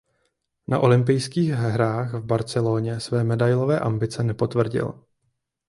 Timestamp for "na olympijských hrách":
0.67-2.13